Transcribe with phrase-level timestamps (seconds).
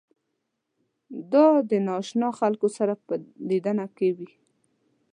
[1.31, 3.13] دا د نااشنا خلکو سره په
[3.47, 4.29] لیدنه کې وي.